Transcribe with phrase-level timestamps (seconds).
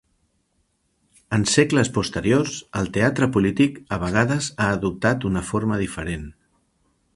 [1.37, 6.29] En segles posteriors, el teatre polític a vegades ha adoptat una forma diferent.